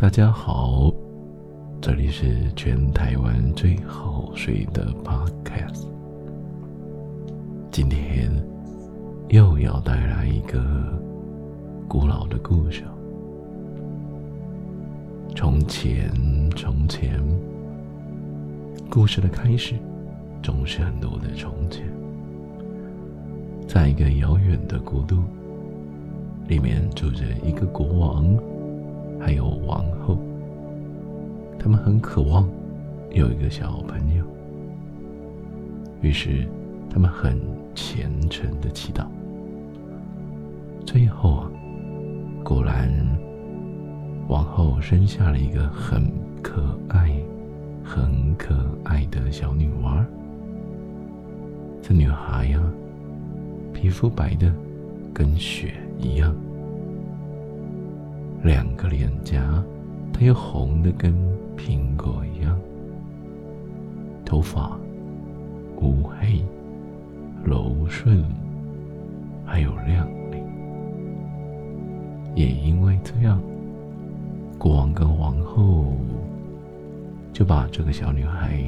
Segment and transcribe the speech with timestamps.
[0.00, 0.90] 大家好，
[1.78, 5.84] 这里是全台湾最好睡的 Podcast。
[7.70, 8.32] 今天
[9.28, 10.58] 又要带来一个
[11.86, 12.82] 古老的故事。
[15.36, 16.10] 从前，
[16.56, 17.22] 从前，
[18.88, 19.74] 故事的开始
[20.42, 21.84] 总是很多的从前。
[23.68, 25.22] 在一个遥远的国度，
[26.48, 28.34] 里面住着一个国王。
[29.20, 30.18] 还有王后，
[31.58, 32.48] 他们很渴望
[33.10, 34.24] 有一个小朋友，
[36.00, 36.48] 于是
[36.88, 37.38] 他们很
[37.74, 39.06] 虔诚的祈祷。
[40.86, 41.50] 最后啊，
[42.42, 42.90] 果然，
[44.26, 46.10] 王后生下了一个很
[46.42, 47.12] 可爱、
[47.84, 50.04] 很可爱的小女娃。
[51.82, 52.60] 这女孩呀，
[53.72, 54.52] 皮肤白的
[55.12, 56.34] 跟雪一样。
[58.42, 59.62] 两个脸颊，
[60.12, 61.12] 它又红的跟
[61.56, 62.58] 苹果一样。
[64.24, 64.78] 头发
[65.76, 66.42] 乌黑、
[67.44, 68.24] 柔顺，
[69.44, 70.38] 还有亮丽。
[72.34, 73.40] 也因为这样，
[74.58, 75.92] 国王跟王后
[77.32, 78.58] 就把这个小女孩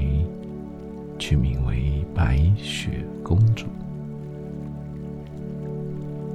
[1.19, 3.67] 取名为白雪公主。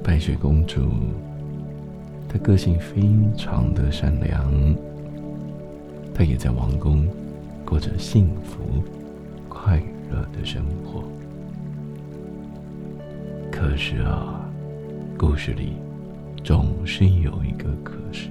[0.02, 0.90] 白雪公主。
[2.28, 3.02] 她个性非
[3.36, 4.52] 常的善良，
[6.14, 7.08] 她也在王宫
[7.64, 8.60] 过着幸福、
[9.48, 11.02] 快乐的生活。
[13.50, 14.40] 可是啊，
[15.16, 15.72] 故事里
[16.44, 18.28] 总是有一个可是。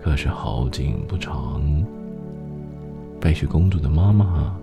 [0.00, 1.62] 可是好景不长，
[3.20, 4.56] 白雪公主的妈妈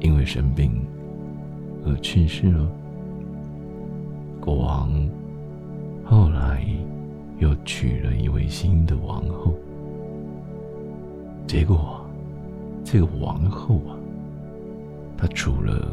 [0.00, 0.72] 因为生病
[1.84, 2.66] 而去世了。
[4.40, 4.90] 国王
[6.12, 6.62] 后来。
[7.38, 9.52] 又娶了一位新的王后，
[11.44, 12.00] 结果，
[12.84, 13.98] 这个王后啊，
[15.16, 15.88] 她除了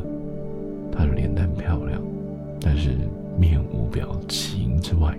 [0.91, 1.99] 她的脸蛋漂亮，
[2.61, 2.95] 但是
[3.35, 5.17] 面无表情之外，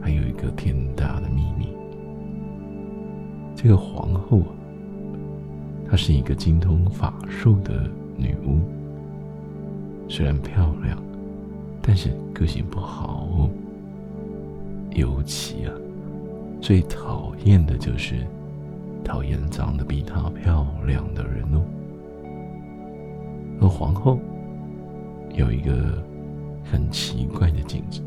[0.00, 1.68] 还有一个天大的秘密。
[3.54, 4.50] 这个皇后啊，
[5.88, 8.58] 她是一个精通法术的女巫，
[10.08, 11.00] 虽然漂亮，
[11.80, 13.25] 但是个性不好。
[14.96, 15.72] 尤其啊，
[16.58, 18.26] 最讨厌的就是
[19.04, 21.60] 讨厌长得比她漂亮的人哦。
[23.60, 24.18] 而皇后
[25.34, 26.02] 有一个
[26.64, 28.00] 很奇怪的镜子，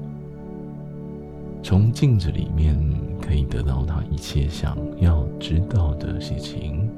[1.62, 2.76] 从镜子里面
[3.22, 6.90] 可以得到她一切想要知道的事情，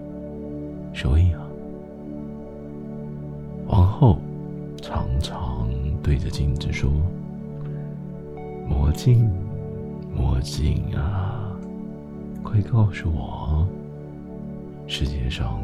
[0.94, 1.42] 所以啊，
[3.68, 4.20] 皇后
[4.82, 5.68] 常常
[6.02, 6.90] 对着镜子说
[8.70, 9.30] ：“魔镜。”
[10.14, 11.56] 魔镜啊，
[12.44, 13.66] 快告诉我，
[14.88, 15.62] 世界上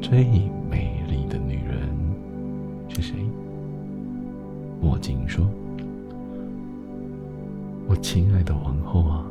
[0.00, 0.24] 最
[0.70, 1.88] 美丽的女人
[2.88, 3.16] 是谁？
[4.80, 5.46] 墨镜说
[7.88, 9.26] ：“我亲爱的王后啊，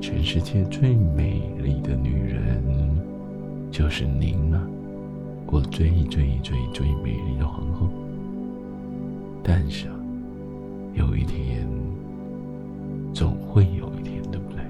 [0.00, 2.62] 全世界最美丽的女人
[3.70, 4.60] 就是您了，
[5.46, 7.88] 我最最最最美丽的皇后。
[9.42, 9.94] 但是啊，
[10.94, 11.66] 有一天。”
[13.16, 14.60] 总会有一天，对不对？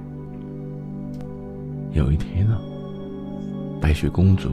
[1.90, 2.60] 有一天啊，
[3.80, 4.50] 白雪公主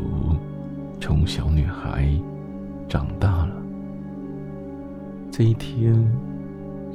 [1.00, 2.09] 从小女孩
[2.90, 3.52] 长大了。
[5.30, 5.94] 这一天，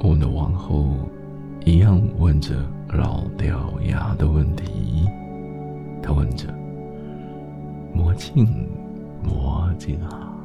[0.01, 0.89] 我们的王后
[1.63, 2.53] 一样问着
[2.89, 5.07] 老掉牙的问题。
[6.03, 6.53] 她问着
[7.95, 8.45] ：“魔镜，
[9.23, 10.35] 魔镜啊，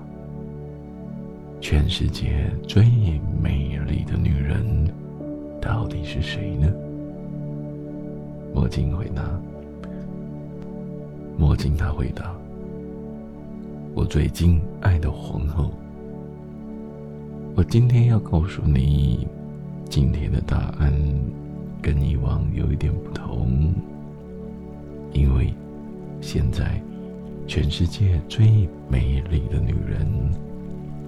[1.61, 2.85] 全世界最
[3.43, 4.65] 美丽的女人。”
[5.65, 6.71] 到底是谁呢？
[8.55, 9.23] 魔镜回答
[11.39, 12.35] ：“魔镜，他回答，
[13.95, 15.71] 我最敬爱的皇后。
[17.57, 19.27] 我今天要告诉你，
[19.89, 20.93] 今天的答案
[21.81, 23.75] 跟以往有一点不同，
[25.13, 25.53] 因为
[26.21, 26.79] 现在
[27.47, 30.07] 全世界最美丽的女人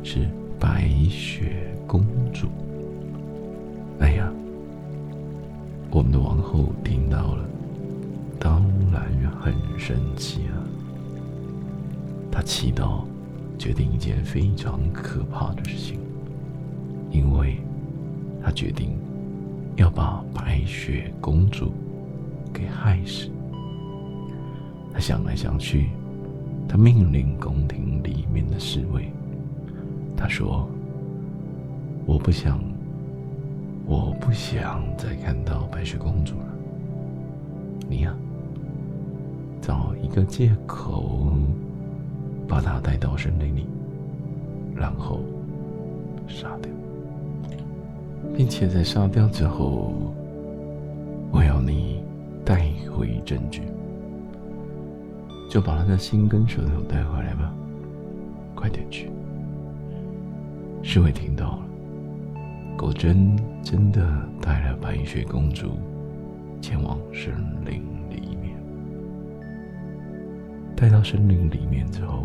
[0.02, 0.26] 是
[0.58, 2.02] 白雪公
[2.32, 2.48] 主。
[4.00, 4.32] 哎呀！”
[5.96, 7.48] 我们的王后听到了，
[8.38, 8.62] 当
[8.92, 9.02] 然
[9.40, 10.60] 很生气啊。
[12.30, 13.02] 她气到
[13.58, 15.98] 决定一件非常可怕的事情，
[17.10, 17.58] 因为
[18.44, 18.90] 她决定
[19.76, 21.72] 要把白雪公主
[22.52, 23.30] 给害死。
[24.92, 25.88] 她想来想去，
[26.68, 29.10] 她命令宫廷里面的侍卫，
[30.14, 30.68] 她说
[32.04, 32.60] ：“我不想。”
[33.86, 36.46] 我不想再看到白雪公主了。
[37.88, 38.12] 你呀，
[39.62, 41.28] 找一个借口，
[42.48, 43.66] 把他带到森林里，
[44.74, 45.20] 然后
[46.26, 46.72] 杀掉，
[48.36, 49.92] 并且在杀掉之后，
[51.30, 52.02] 我要你
[52.44, 53.62] 带回证据，
[55.48, 57.54] 就把她的心跟舌头带回来吧，
[58.54, 59.10] 快点去。
[60.82, 61.65] 侍卫听到了，
[62.76, 64.06] 果真真的
[64.40, 65.72] 带了白雪公主
[66.60, 67.32] 前往森
[67.64, 68.56] 林里面。
[70.76, 72.24] 带到森林里面之后，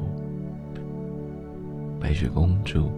[2.00, 2.92] 白雪公主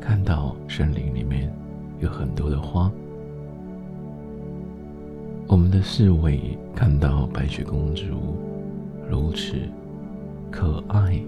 [0.00, 1.52] 看到森林里面
[2.00, 2.90] 有很多的花。
[5.46, 8.04] 我们的侍卫看到白雪公主
[9.08, 9.54] 如此
[10.50, 11.18] 可爱、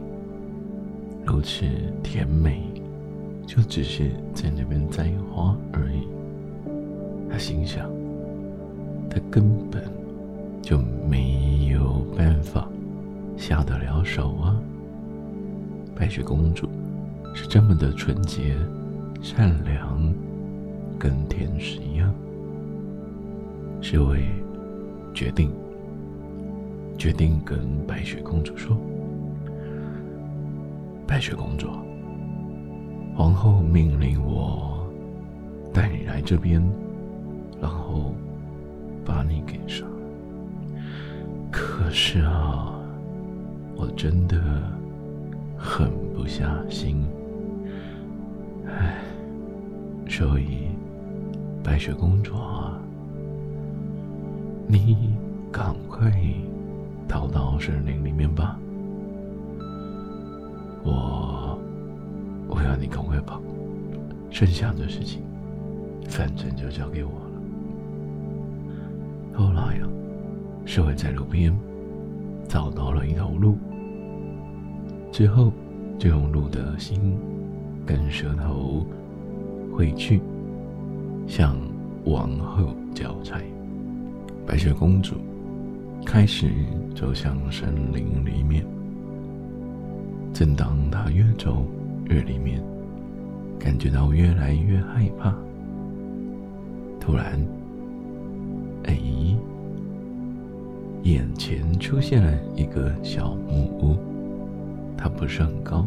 [1.25, 1.65] 如此
[2.03, 2.70] 甜美。
[3.47, 6.07] 就只是在那边栽花而已。
[7.31, 7.91] 他心想，
[9.09, 9.83] 他根本
[10.63, 10.79] 就
[11.09, 12.69] 没有办法
[13.37, 14.61] 下得了手啊。
[15.95, 16.69] 白雪公主
[17.35, 18.57] 是这么的纯洁、
[19.23, 20.13] 善良，
[20.99, 22.13] 跟天使一样。
[23.81, 24.25] 侍卫
[25.15, 25.51] 决定，
[26.99, 28.77] 决定跟白雪公主说
[31.07, 31.69] ：“白雪公主。”
[33.17, 34.87] 皇后命令我
[35.75, 36.63] 带你来这边，
[37.61, 38.15] 然后
[39.05, 39.85] 把你给杀。
[41.51, 42.73] 可是啊，
[43.77, 44.39] 我真的
[45.57, 47.05] 狠不下心。
[48.67, 48.97] 唉，
[50.09, 50.69] 所以
[51.63, 52.81] 白雪公主啊，
[54.67, 55.15] 你
[55.53, 56.11] 赶快
[57.07, 58.59] 逃到森林里面吧。
[60.83, 61.60] 我。
[62.51, 63.41] 我要你赶快跑，
[64.31, 65.23] 剩下的事情，
[66.09, 67.31] 反正就交给我了。
[69.33, 69.87] 后来呀，
[70.67, 71.57] 侍卫在路边
[72.49, 73.57] 找到了一头鹿，
[75.13, 75.53] 之后
[75.99, 77.17] 就用鹿的心
[77.87, 78.85] 跟舌头
[79.73, 80.21] 汇去
[81.27, 81.57] 向
[82.05, 83.41] 王后交差。
[84.47, 85.15] 白雪公主
[86.05, 86.51] 开始
[86.95, 88.67] 走向森林里面，
[90.33, 91.65] 正当她越走，
[92.11, 92.61] 日里面，
[93.57, 95.33] 感觉到越来越害怕。
[96.99, 97.41] 突然，
[98.83, 98.99] 哎，
[101.05, 103.97] 眼前出现了一个小木屋，
[104.97, 105.87] 它不是很高。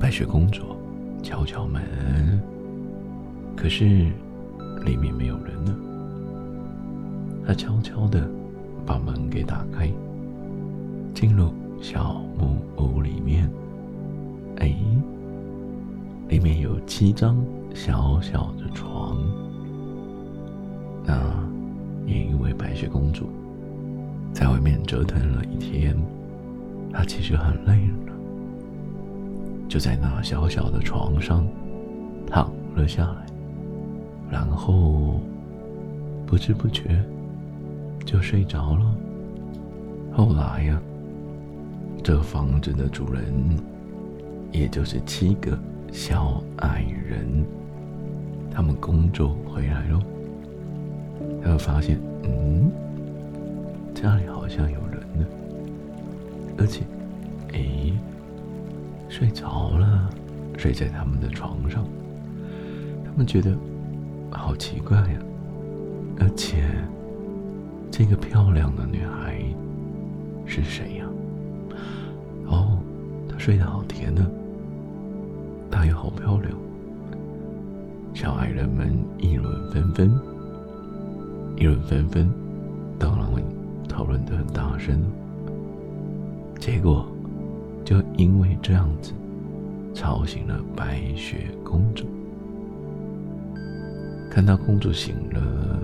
[0.00, 0.62] 白雪公主
[1.22, 1.82] 敲敲门，
[3.54, 3.84] 可是
[4.86, 5.76] 里面没有人呢。
[7.46, 8.26] 她悄悄的
[8.86, 9.90] 把门给打开，
[11.12, 13.50] 进入小木屋里面。
[14.58, 14.74] 哎，
[16.28, 17.36] 里面有七张
[17.74, 19.16] 小小的床。
[21.04, 21.16] 那
[22.06, 23.28] 也因为白雪公主
[24.32, 25.96] 在外面折腾了一天，
[26.92, 28.12] 她其实很累了，
[29.68, 31.46] 就在那小小的床上
[32.26, 33.26] 躺了下来，
[34.28, 35.20] 然后
[36.26, 37.00] 不知不觉
[38.04, 38.94] 就睡着了。
[40.12, 40.82] 后来呀，
[42.02, 43.22] 这房子的主人。
[44.52, 45.58] 也就是七个
[45.92, 47.44] 小矮人，
[48.50, 50.00] 他们工作回来喽。
[51.42, 52.70] 他们发现，嗯，
[53.94, 55.26] 家里好像有人呢，
[56.58, 56.82] 而且，
[57.52, 57.92] 哎，
[59.08, 60.10] 睡着了，
[60.56, 61.84] 睡在他们的床上。
[63.04, 63.56] 他们觉得
[64.30, 65.18] 好奇怪呀，
[66.20, 66.64] 而且，
[67.90, 69.42] 这个漂亮的女孩
[70.46, 71.06] 是谁呀？
[72.46, 72.78] 哦，
[73.28, 74.24] 她睡得好甜呢。
[75.70, 76.52] 她也好漂亮，
[78.14, 80.10] 小矮人们议论纷纷，
[81.56, 82.28] 议论纷纷，
[82.98, 83.42] 当然会
[83.88, 85.00] 讨论的很大声。
[86.58, 87.06] 结果，
[87.84, 89.12] 就因为这样子，
[89.94, 92.04] 吵醒了白雪公主。
[94.30, 95.80] 看到公主醒了，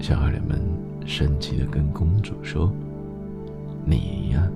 [0.00, 0.60] 小矮人们
[1.06, 2.70] 生气的跟公主说
[3.84, 4.48] ：“你呀，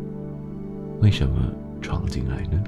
[1.01, 1.35] 为什么
[1.81, 2.63] 闯进来呢？”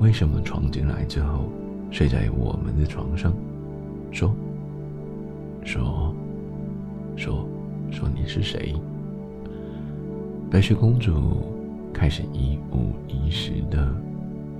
[0.00, 1.44] 为什么闯进来之后，
[1.90, 3.32] 睡在我们的床上？
[4.12, 4.34] 说，
[5.64, 6.14] 说，
[7.16, 7.46] 说，
[7.90, 8.74] 说你是谁？
[10.50, 11.52] 白雪公主
[11.92, 13.88] 开始一五一十的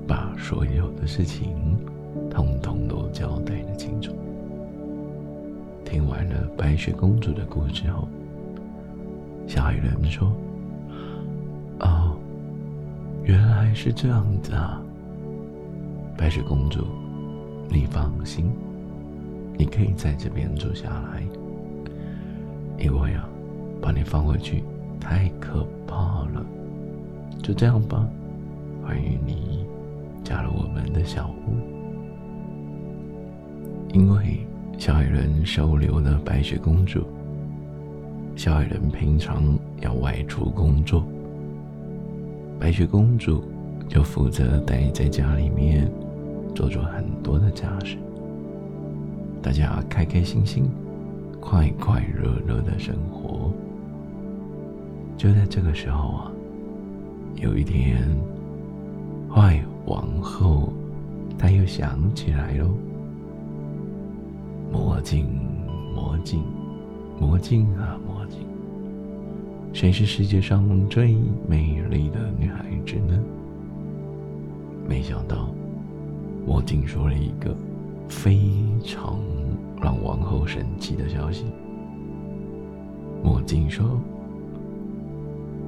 [0.07, 1.77] 把所有的事情
[2.31, 4.13] 通通都交代了清楚。
[5.85, 8.09] 听完了白雪公主的故事后，
[9.47, 10.33] 小矮人说
[11.81, 12.17] ：“哦，
[13.25, 14.81] 原来是这样子啊。”
[16.17, 16.87] 白雪公主，
[17.69, 18.51] 你放心，
[19.59, 21.23] 你可以在这边住下来，
[22.79, 23.29] 因为啊，
[23.83, 24.63] 把你放回去
[25.01, 25.97] 太可怕
[26.33, 26.45] 了。
[27.43, 28.09] 就这样吧，
[28.83, 29.67] 欢迎你
[30.23, 31.57] 加入我们的小屋。
[33.93, 34.47] 因为
[34.79, 37.03] 小矮人收留了白雪公主，
[38.37, 39.43] 小矮人平常
[39.81, 41.05] 要外出工作，
[42.59, 43.43] 白雪公主
[43.89, 45.91] 就负责待在家里面，
[46.55, 47.97] 做做很多的家事。
[49.43, 50.65] 大家开开心心、
[51.41, 53.53] 快快乐乐的生活。
[55.17, 56.33] 就在这个时候啊，
[57.37, 58.03] 有一天，
[59.33, 60.73] 坏王后
[61.39, 62.71] 她又想起来喽。
[64.73, 65.27] 魔镜，
[65.95, 66.43] 魔镜，
[67.21, 68.41] 魔镜啊，魔镜，
[69.73, 73.23] 谁是世界上最美丽的女孩子呢？
[74.89, 75.49] 没想到，
[76.47, 77.57] 魔镜说了一个
[78.09, 78.41] 非
[78.85, 79.19] 常。
[79.83, 81.45] 让王后生气的消息。
[83.23, 84.01] 墨镜说：“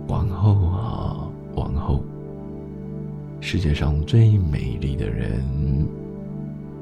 [0.08, 2.02] 王后啊，王后，
[3.42, 5.44] 世界上最美丽的人，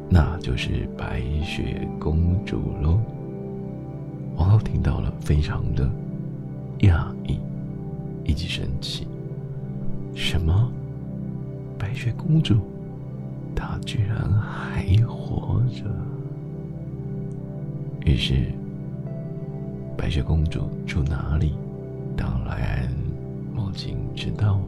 [0.08, 3.00] 那就是白雪公主喽。”
[4.38, 5.90] 王后听到了，非常的
[6.82, 7.40] 讶异
[8.24, 9.08] 以及生气。
[10.14, 10.70] 什么？
[11.84, 12.56] 白雪公主？
[13.54, 15.84] 她居然还活着？
[18.06, 18.50] 于是，
[19.94, 21.52] 白雪公主住哪里？
[22.16, 22.88] 当然，
[23.54, 24.64] 母亲知道了。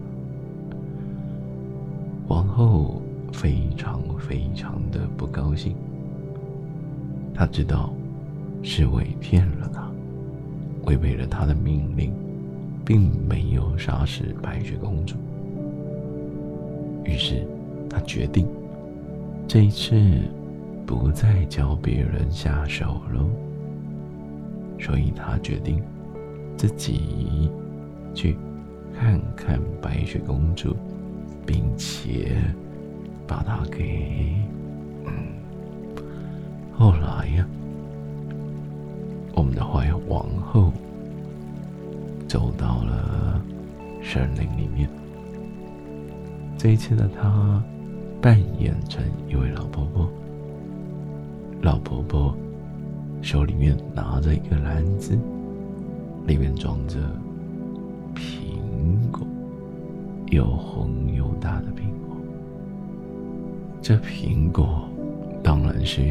[2.28, 3.00] 王后
[3.32, 5.75] 非常非常的不高兴。
[7.35, 7.94] 她知道
[8.62, 9.90] 侍卫骗了她，
[10.85, 12.12] 违背了他的命令，
[12.85, 15.16] 并没有杀死白雪公主。
[17.06, 17.46] 于是，
[17.88, 18.46] 他决定
[19.48, 19.96] 这一次。
[20.86, 23.28] 不再教别人下手喽，
[24.78, 25.82] 所以他决定
[26.56, 27.50] 自己
[28.14, 28.36] 去
[28.96, 30.76] 看看白雪公主，
[31.44, 32.36] 并且
[33.26, 34.36] 把她给……
[35.06, 35.12] 嗯，
[36.72, 37.44] 后来呀，
[39.34, 40.72] 我们的坏皇后
[42.28, 43.42] 走到了
[44.04, 44.88] 森林里面。
[46.66, 47.62] 这一次的她
[48.20, 50.11] 扮演成一位老婆婆。
[51.62, 52.37] 老婆婆
[53.23, 55.16] 手里面拿着一个篮子，
[56.26, 56.99] 里面装着
[58.16, 58.58] 苹
[59.12, 59.25] 果，
[60.32, 62.16] 又红又大的苹果。
[63.80, 64.88] 这苹果
[65.44, 66.02] 当然是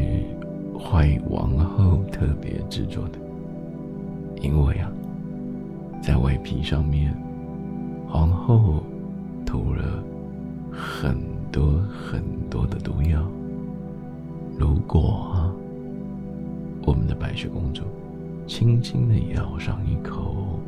[0.80, 3.18] 坏王后特别制作的，
[4.40, 4.90] 因为啊，
[6.02, 7.14] 在外皮上面，
[8.08, 8.82] 皇后
[9.44, 10.02] 涂了
[10.76, 11.16] 很
[11.50, 13.26] 多很多的毒药。
[14.58, 15.52] 如果，
[16.84, 17.82] 我们的白雪公主
[18.46, 20.60] 轻轻的咬上一口，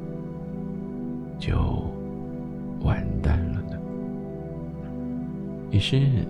[1.38, 1.56] 就
[2.80, 3.78] 完蛋了呢。
[5.70, 6.26] 于是，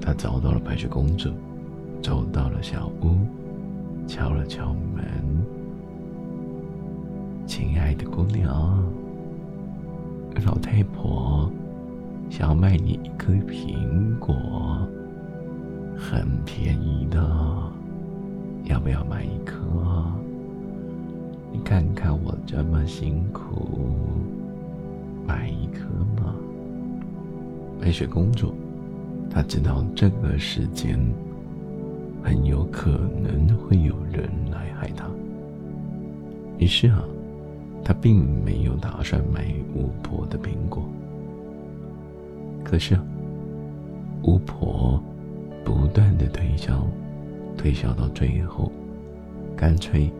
[0.00, 1.30] 她找到了白雪公主，
[2.02, 3.16] 走到了小屋，
[4.06, 5.04] 敲了敲门
[7.46, 8.82] ：“亲爱的姑娘，
[10.44, 11.50] 老太婆
[12.30, 14.36] 想要卖你一颗苹果。”
[16.00, 17.18] 很便宜的，
[18.66, 19.56] 要不要买一颗？
[21.52, 23.90] 你看看我这么辛苦，
[25.26, 26.36] 买一颗嘛。
[27.80, 28.54] 白雪公主，
[29.28, 30.96] 她知道这个时间
[32.22, 35.04] 很有可能会有人来害她，
[36.58, 37.02] 于是啊，
[37.84, 40.88] 她并没有打算买巫婆的苹果。
[42.64, 42.98] 可是，
[44.22, 45.02] 巫婆。
[45.64, 46.82] 不断的推销，
[47.54, 48.72] 推销到最后，
[49.54, 50.10] 干脆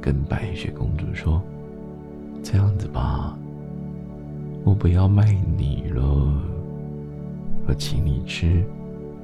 [0.00, 1.40] 跟白雪公主说
[2.42, 3.38] ：“这样子吧，
[4.64, 6.02] 我不要卖你了，
[7.68, 8.64] 我请你吃，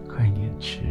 [0.08, 0.82] 快点吃。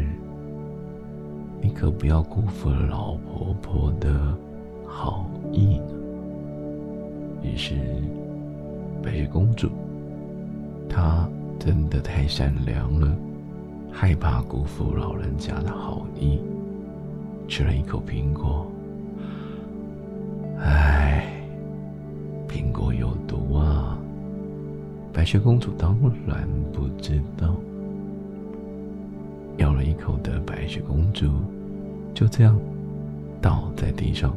[1.61, 4.37] 你可不要辜负了老婆婆的
[4.85, 5.93] 好意呢。”
[7.41, 7.75] 于是，
[9.01, 9.69] 白雪公主，
[10.93, 13.11] 她真的太善良了。
[13.91, 16.39] 害怕辜负老人家的好意，
[17.47, 18.65] 吃了一口苹果。
[20.59, 21.25] 唉，
[22.47, 23.97] 苹果有毒啊！
[25.11, 25.97] 白雪公主当
[26.27, 27.55] 然不知道。
[29.57, 31.29] 咬了一口的白雪公主
[32.15, 32.59] 就这样
[33.39, 34.35] 倒在地上，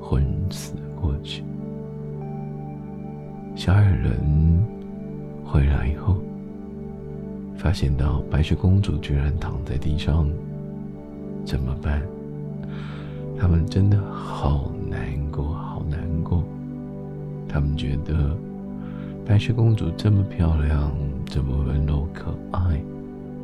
[0.00, 1.42] 昏死过去。
[3.56, 4.20] 小矮人
[5.44, 6.16] 回来以后。
[7.56, 10.28] 发现到白雪公主居然躺在地上，
[11.46, 12.02] 怎么办？
[13.38, 16.44] 他们真的好难过，好难过。
[17.48, 18.36] 他们觉得
[19.24, 20.92] 白雪公主这么漂亮，
[21.24, 22.82] 这么温柔可爱，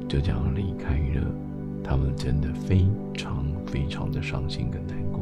[0.06, 1.26] 就这样离开了，
[1.82, 5.20] 他们真的非常非常的伤心跟难过。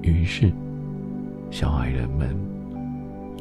[0.00, 0.50] 于是，
[1.50, 2.34] 小矮人们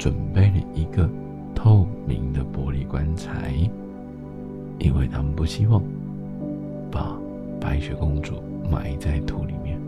[0.01, 1.07] 准备了一个
[1.53, 3.53] 透明的玻璃棺材，
[4.79, 5.79] 因为他们不希望
[6.89, 7.15] 把
[7.59, 9.79] 白雪公主埋在土里面，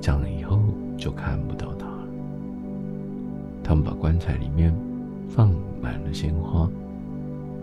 [0.00, 0.60] 这样以后
[0.96, 2.04] 就看不到她了。
[3.64, 4.72] 他们把棺材里面
[5.28, 5.50] 放
[5.82, 6.70] 满了鲜花，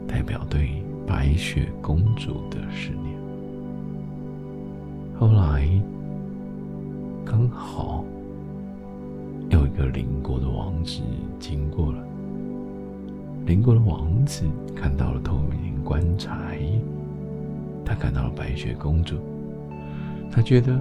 [0.06, 3.18] 代表对白雪公主的思念。
[5.18, 5.66] 后来。
[7.28, 8.06] 刚好
[9.50, 11.02] 有一个邻国的王子
[11.40, 12.04] 经过了，
[13.46, 14.44] 邻国的王子
[14.76, 16.60] 看到了透明棺材，
[17.86, 19.18] 他看到了白雪公主，
[20.32, 20.74] 他觉得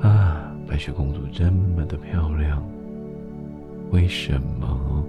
[0.00, 2.62] 啊，白雪公主这么的漂亮，
[3.90, 5.04] 为什么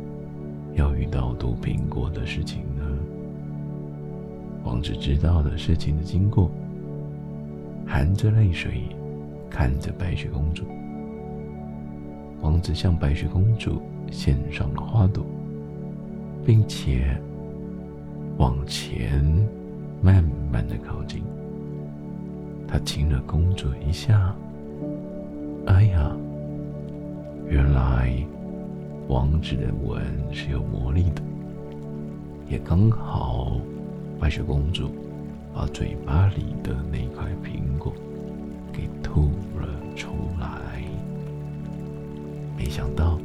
[0.76, 2.84] 要遇到毒苹果的事情呢？
[4.64, 6.50] 王子知道了事情的经过，
[7.86, 8.84] 含着泪水。
[9.52, 10.64] 看着白雪公主，
[12.42, 13.82] 王子向白雪公主
[14.12, 15.26] 献上了花朵，
[16.46, 17.20] 并且
[18.38, 19.24] 往前
[20.02, 21.22] 慢慢的靠近。
[22.68, 24.36] 他亲了公主一下。
[25.66, 26.16] 哎呀，
[27.48, 28.14] 原来
[29.08, 31.22] 王子的吻是有魔力的，
[32.48, 33.60] 也刚好
[34.20, 34.90] 白雪公主
[35.54, 37.94] 把嘴巴里的那块苹果。
[38.72, 39.24] 给吐
[39.60, 40.82] 了出来，
[42.60, 43.18] 没想到，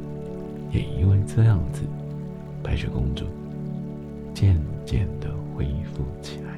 [0.71, 1.81] 也因为这样子，
[2.63, 3.25] 白雪公主
[4.33, 6.57] 渐渐的恢复起来。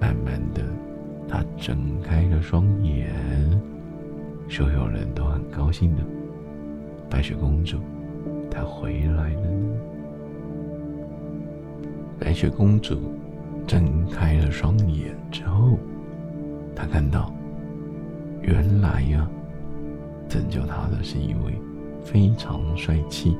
[0.00, 0.64] 慢慢的，
[1.28, 3.08] 她睁开了双眼，
[4.48, 6.02] 所有人都很高兴的，
[7.08, 7.78] 白雪公主
[8.50, 9.76] 她回来了呢。
[12.18, 12.98] 白雪公主
[13.64, 15.78] 睁开了双眼之后。
[16.74, 17.32] 她看到，
[18.42, 19.30] 原来呀，
[20.34, 21.56] 拯救他的是一位
[22.02, 23.36] 非常帅气、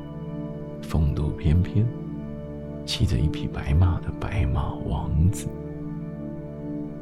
[0.81, 1.85] 风度翩翩、
[2.87, 5.49] 骑着一匹白马的白马王子。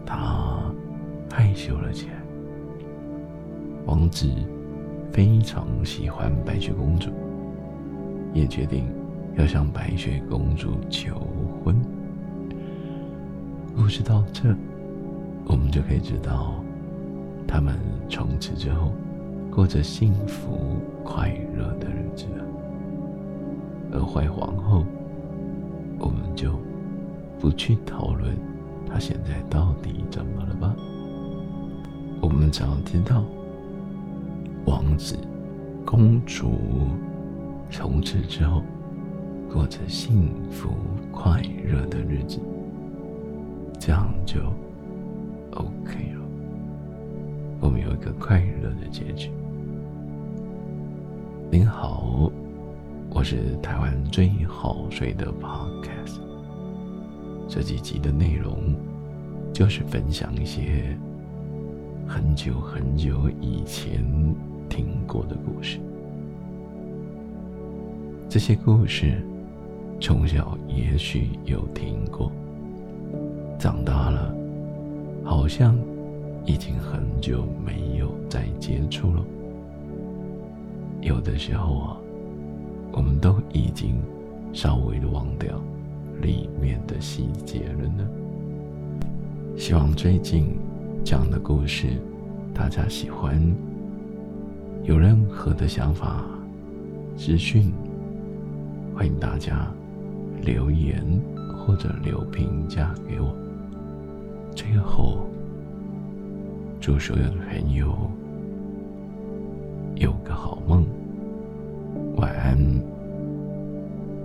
[0.06, 0.62] 他
[1.30, 2.14] 害羞了起来。
[3.84, 4.30] 王子
[5.12, 7.10] 非常喜欢白雪公主，
[8.32, 8.86] 也决定
[9.36, 11.20] 要向白雪公主求
[11.62, 11.76] 婚。
[13.76, 14.56] 故事到这。
[15.44, 16.54] 我们就可以知道，
[17.46, 17.78] 他们
[18.08, 18.90] 从此之后
[19.54, 22.24] 过着幸福快乐的日子。
[23.92, 24.86] 而坏皇后，
[25.98, 26.58] 我们就
[27.38, 28.34] 不去讨论
[28.88, 30.74] 她现在到底怎么了吧。
[32.22, 33.22] 我们只要知道，
[34.64, 35.18] 王子、
[35.84, 36.52] 公主
[37.70, 38.62] 从此之后
[39.52, 40.70] 过着幸福
[41.12, 42.40] 快乐的日子，
[43.78, 44.40] 这样就。
[45.50, 46.11] OK，
[47.62, 49.30] 我们有一个快乐的结局。
[51.48, 52.28] 您好，
[53.08, 56.18] 我是台湾最好睡的 Podcast。
[57.46, 58.74] 这几集的内容
[59.52, 60.98] 就是分享一些
[62.04, 64.04] 很久很久以前
[64.68, 65.78] 听过的故事。
[68.28, 69.24] 这些故事
[70.00, 72.32] 从小也许有听过，
[73.56, 74.34] 长大了。
[75.24, 75.78] 好像
[76.44, 79.24] 已经很久没有再接触了。
[81.00, 81.96] 有的时候啊，
[82.92, 84.00] 我们都已经
[84.52, 85.60] 稍微的忘掉
[86.20, 88.08] 里面的细节了呢。
[89.56, 90.56] 希望最近
[91.04, 91.88] 讲的故事
[92.54, 93.40] 大家喜欢。
[94.84, 96.24] 有任何的想法、
[97.16, 97.72] 资讯，
[98.96, 99.70] 欢迎大家
[100.42, 101.04] 留言
[101.56, 103.32] 或者留评价给我。
[104.56, 105.28] 最后，
[106.82, 108.10] 祝所有的朋友
[109.94, 110.84] 有个好梦，
[112.16, 112.58] 晚安，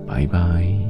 [0.08, 0.87] 拜拜。